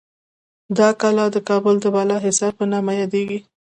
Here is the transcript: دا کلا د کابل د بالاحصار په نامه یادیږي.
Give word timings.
دا 0.77 0.87
کلا 1.01 1.25
د 1.31 1.37
کابل 1.49 1.75
د 1.81 1.85
بالاحصار 1.95 2.51
په 2.59 2.65
نامه 2.71 2.91
یادیږي. 3.01 3.39